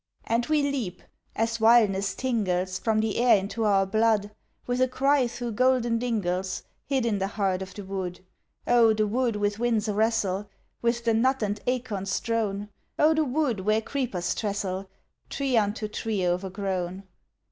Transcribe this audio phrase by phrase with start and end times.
[0.23, 1.03] And we leap
[1.35, 4.31] as wildness tingles From the air into our blood
[4.65, 8.21] With a cry thro' golden dingles Hid in the heart of the wood.
[8.65, 10.49] Oh, the wood with winds a wrestle!
[10.81, 12.69] With the nut and acorn strown!
[12.97, 14.89] Oh, the wood where creepers trestle
[15.29, 17.03] Tree unto tree o'ergrown!